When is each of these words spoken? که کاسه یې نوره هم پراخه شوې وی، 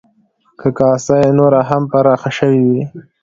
که 0.59 0.69
کاسه 0.77 1.15
یې 1.23 1.29
نوره 1.37 1.61
هم 1.69 1.83
پراخه 1.91 2.29
شوې 2.37 2.61
وی، 2.69 2.81